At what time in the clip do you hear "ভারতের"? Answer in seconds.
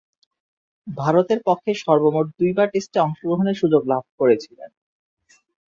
0.87-1.39